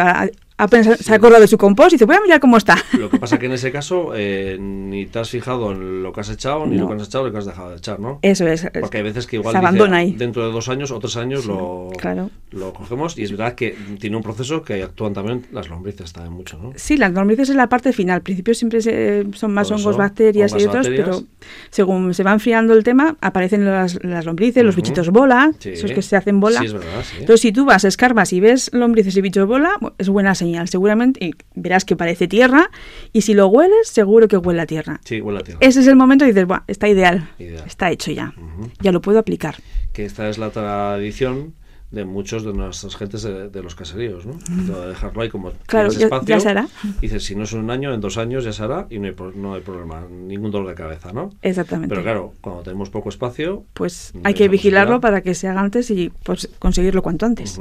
se 0.59 1.13
ha 1.13 1.17
acordado 1.17 1.43
de 1.43 1.49
su 1.49 1.59
compost 1.59 1.93
y 1.93 1.95
dice, 1.97 2.07
voy 2.07 2.17
a 2.17 2.21
mirar 2.21 2.41
cómo 2.41 2.57
está. 2.57 2.77
Lo 2.99 3.11
que 3.11 3.19
pasa 3.19 3.39
que 3.39 3.47
en 3.47 3.53
ese 3.53 3.71
caso 3.71 4.13
eh, 4.15 4.57
ni 4.59 5.07
te 5.07 5.19
has 5.19 5.31
fijado 5.31 5.73
en 5.73 6.03
lo 6.03 6.13
que 6.13 6.21
has 6.21 6.31
echado, 6.31 6.67
ni 6.67 6.77
lo 6.77 6.89
que 6.89 6.95
has 6.95 7.09
echado, 7.09 7.25
ni 7.25 7.29
lo 7.29 7.33
que 7.33 7.39
has 7.39 7.47
dejado 7.47 7.71
de 7.71 7.77
echar, 7.77 8.01
¿no? 8.01 8.19
Eso 8.23 8.47
es. 8.47 8.67
Porque 8.81 8.99
hay 8.99 9.03
veces 9.03 9.27
que 9.27 9.37
igual 9.37 9.53
se 9.53 9.59
abandona 9.59 9.99
ahí. 9.99 10.13
dentro 10.13 10.47
de 10.47 10.53
dos 10.53 10.69
años 10.69 10.91
o 10.91 10.99
tres 10.99 11.17
años 11.17 11.47
lo, 11.47 11.91
claro. 11.99 12.31
lo 12.53 12.73
cogemos 12.73 13.19
y 13.19 13.25
es 13.25 13.31
verdad 13.33 13.55
que 13.55 13.77
tiene 14.01 14.17
un 14.17 14.23
proceso 14.23 14.63
que 14.63 14.83
actúan 14.83 15.13
también 15.13 15.47
las 15.53 15.69
lombrices 15.69 16.13
también 16.13 16.33
mucho, 16.33 16.59
¿no? 16.59 16.73
Sí, 16.77 16.97
las 16.97 17.13
lombrices 17.13 17.51
es 17.51 17.57
la 17.57 17.69
parte 17.69 17.93
final. 17.93 18.17
Al 18.17 18.23
principio 18.23 18.55
siempre 18.55 18.81
son 18.81 19.53
más 19.53 19.71
hongos, 19.71 19.97
bacterias 19.97 20.55
y 20.59 20.65
otros, 20.65 20.89
pero 20.89 21.23
según 21.71 22.15
se 22.15 22.23
va 22.23 22.33
enfriando 22.33 22.73
el 22.73 22.83
tema, 22.83 23.17
aparecen 23.21 23.65
las, 23.65 24.03
las 24.03 24.25
lombrices, 24.25 24.65
los 24.65 24.77
bichitos 24.77 25.11
bola, 25.11 25.53
esos 25.63 25.93
que 25.93 26.03
se 26.03 26.17
hacen 26.17 26.41
bola. 26.41 26.61
Sí, 26.61 26.67
es 26.67 26.73
verdad, 26.73 27.05
Entonces, 27.19 27.41
si 27.41 27.53
tú 27.53 27.65
vas, 27.65 27.85
escarbas 27.85 28.33
y 28.33 28.41
ves 28.41 28.71
lombrices 28.73 29.17
y 29.17 29.21
bichos 29.21 29.47
bola, 29.47 29.73
es 29.99 30.09
buena 30.09 30.35
señal. 30.35 30.46
Seguramente 30.67 31.33
verás 31.55 31.85
que 31.85 31.97
parece 31.97 32.29
tierra 32.29 32.71
y 33.13 33.23
si 33.23 33.35
lo 33.35 33.49
hueles, 33.49 33.89
seguro 33.89 34.29
que 34.29 34.37
huele 34.37 34.61
a 34.61 34.67
tierra. 34.67 35.01
Sí, 35.05 35.21
huele 35.21 35.41
a 35.41 35.43
tierra. 35.43 35.61
Ese 35.63 35.81
es 35.81 35.87
el 35.87 35.97
momento 35.97 36.25
y 36.25 36.29
dices, 36.29 36.47
está 36.67 36.89
ideal, 36.89 37.29
está 37.39 37.91
hecho 37.91 38.11
ya, 38.11 38.35
ya 38.81 38.93
lo 38.93 39.01
puedo 39.01 39.19
aplicar. 39.19 39.57
Que 39.93 40.05
esta 40.05 40.29
es 40.29 40.39
la 40.39 40.51
tradición 40.51 41.55
de 41.91 42.05
muchos 42.05 42.45
de 42.45 42.53
nuestras 42.53 42.97
gentes 42.97 43.23
de, 43.23 43.63
los 43.63 43.75
caseríos, 43.75 44.27
¿no? 44.27 44.35
De 44.49 44.89
dejarlo 44.89 45.23
ahí 45.23 45.29
como 45.29 45.53
claro, 45.67 45.89
espacio, 45.89 46.27
ya, 46.27 46.41
se 46.41 46.49
hará. 46.49 46.69
Dices, 47.01 47.25
si 47.25 47.37
no 47.37 47.45
es 47.45 47.53
un 47.53 47.71
año, 47.71 47.95
en 47.95 48.01
dos 48.01 48.19
años 48.19 48.45
ya 48.45 48.53
se 48.53 48.65
hará 48.65 48.87
y 48.91 48.99
no 48.99 49.07
hay, 49.07 49.15
no 49.37 49.55
hay 49.55 49.61
problema, 49.61 50.05
ningún 50.11 50.51
dolor 50.51 50.69
de 50.69 50.75
cabeza, 50.75 51.13
¿no? 51.13 51.31
Exactamente. 51.43 51.89
Pero 51.89 52.03
claro, 52.03 52.33
cuando 52.41 52.63
tenemos 52.63 52.91
poco 52.91 53.09
espacio... 53.09 53.65
Pues 53.73 54.13
hay 54.25 54.35
que 54.35 54.49
vigilarlo 54.49 55.01
para 55.01 55.21
que 55.21 55.35
se 55.35 55.47
haga 55.47 55.61
antes 55.61 55.91
y 55.91 56.11
pues, 56.25 56.51
conseguirlo 56.59 57.03
cuanto 57.03 57.25
antes. 57.25 57.61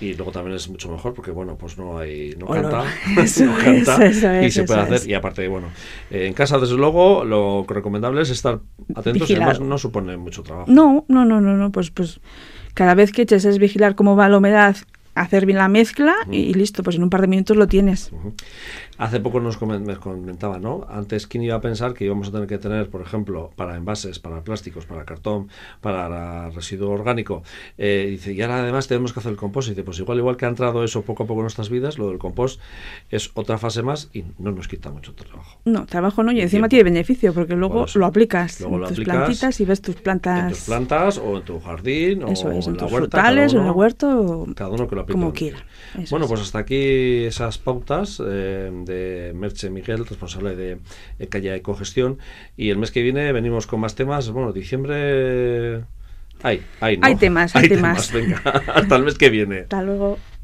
Y 0.00 0.14
luego 0.14 0.32
también 0.32 0.56
es 0.56 0.68
mucho 0.68 0.90
mejor 0.90 1.14
porque, 1.14 1.30
bueno, 1.30 1.56
pues 1.56 1.78
no 1.78 1.98
hay... 1.98 2.34
No 2.38 2.46
canta, 2.46 2.84
no 3.14 3.56
canta 3.56 4.44
y 4.44 4.50
se 4.50 4.64
puede 4.64 4.80
hacer. 4.80 5.08
Y 5.08 5.14
aparte, 5.14 5.46
bueno, 5.46 5.68
eh, 6.10 6.26
en 6.26 6.32
casa, 6.32 6.58
desde 6.58 6.76
luego, 6.76 7.24
lo 7.24 7.64
recomendable 7.68 8.22
es 8.22 8.30
estar 8.30 8.58
atentos 8.96 9.30
y 9.30 9.36
además 9.36 9.60
no 9.60 9.78
supone 9.78 10.16
mucho 10.16 10.42
trabajo. 10.42 10.70
No, 10.70 11.04
no, 11.06 11.24
no, 11.24 11.40
no, 11.40 11.56
no 11.56 11.70
pues... 11.70 11.90
pues 11.92 12.20
cada 12.80 12.94
vez 12.94 13.12
que 13.12 13.20
eches 13.20 13.44
es 13.44 13.58
vigilar 13.58 13.94
cómo 13.94 14.16
va 14.16 14.30
la 14.30 14.38
humedad, 14.38 14.74
hacer 15.20 15.46
bien 15.46 15.58
la 15.58 15.68
mezcla 15.68 16.14
y 16.30 16.54
listo, 16.54 16.82
pues 16.82 16.96
en 16.96 17.02
un 17.02 17.10
par 17.10 17.20
de 17.20 17.26
minutos 17.26 17.56
lo 17.56 17.66
tienes. 17.66 18.10
Hace 18.98 19.20
poco 19.20 19.40
nos 19.40 19.56
comentaba, 19.56 20.58
¿no? 20.58 20.86
Antes, 20.90 21.26
¿quién 21.26 21.42
iba 21.42 21.54
a 21.54 21.60
pensar 21.60 21.94
que 21.94 22.04
íbamos 22.04 22.28
a 22.28 22.32
tener 22.32 22.46
que 22.46 22.58
tener, 22.58 22.90
por 22.90 23.00
ejemplo, 23.00 23.50
para 23.56 23.76
envases, 23.76 24.18
para 24.18 24.42
plásticos, 24.42 24.84
para 24.84 25.04
cartón, 25.04 25.48
para 25.80 26.50
residuo 26.50 26.90
orgánico? 26.90 27.42
Eh, 27.78 28.08
dice, 28.10 28.34
y 28.34 28.42
ahora 28.42 28.58
además 28.58 28.88
tenemos 28.88 29.14
que 29.14 29.20
hacer 29.20 29.32
el 29.32 29.38
compost. 29.38 29.68
Y 29.68 29.70
dice, 29.70 29.84
pues 29.84 29.98
igual, 29.98 30.18
igual 30.18 30.36
que 30.36 30.44
ha 30.44 30.48
entrado 30.48 30.84
eso 30.84 31.02
poco 31.02 31.22
a 31.22 31.26
poco 31.26 31.40
en 31.40 31.44
nuestras 31.44 31.70
vidas, 31.70 31.96
lo 31.96 32.08
del 32.08 32.18
compost 32.18 32.60
es 33.10 33.30
otra 33.34 33.56
fase 33.56 33.82
más 33.82 34.10
y 34.12 34.24
no 34.38 34.52
nos 34.52 34.68
quita 34.68 34.90
mucho 34.90 35.14
trabajo. 35.14 35.58
No, 35.64 35.86
trabajo 35.86 36.22
no, 36.22 36.32
y 36.32 36.42
encima 36.42 36.68
tiene 36.68 36.84
beneficio, 36.84 37.32
porque 37.32 37.54
luego 37.54 37.86
lo 37.94 38.04
aplicas 38.06 38.60
en 38.60 38.84
tus 38.84 39.00
plantitas 39.00 39.60
y 39.60 39.64
ves 39.64 39.80
tus 39.80 39.96
plantas. 39.96 40.42
En 40.42 40.48
tus 40.50 40.60
plantas 40.64 41.18
o 41.18 41.38
en 41.38 41.44
tu 41.44 41.58
jardín 41.60 42.22
eso 42.28 42.48
o 42.48 42.52
es, 42.52 42.66
en, 42.66 42.76
tus 42.76 42.90
frutales 42.90 43.54
o 43.54 43.60
en 43.60 43.66
el 43.66 43.72
huerto. 43.72 44.46
Cada 44.54 44.70
uno 44.70 44.86
que 44.86 44.94
lo 44.94 45.02
como 45.10 45.32
quiera. 45.32 45.58
bueno, 46.10 46.26
pues 46.26 46.40
hasta 46.40 46.58
aquí 46.60 47.24
esas 47.24 47.58
pautas 47.58 48.22
eh, 48.24 48.70
de 48.84 49.32
Merche 49.34 49.70
Miguel, 49.70 50.06
responsable 50.06 50.56
de 50.56 50.78
Calle 51.28 51.54
Ecogestión. 51.54 52.18
Y 52.56 52.70
el 52.70 52.78
mes 52.78 52.90
que 52.90 53.02
viene 53.02 53.32
venimos 53.32 53.66
con 53.66 53.80
más 53.80 53.94
temas. 53.94 54.30
Bueno, 54.30 54.52
diciembre... 54.52 55.84
Hay, 56.42 56.62
hay, 56.80 56.98
hay 57.02 57.16
temas, 57.16 57.54
hay, 57.54 57.68
temas. 57.68 58.12
Venga, 58.12 58.38
hasta 58.74 58.96
el 58.96 59.04
mes 59.04 59.18
que 59.18 59.28
viene. 59.28 59.60
Hasta 59.60 59.82
luego. 59.82 60.18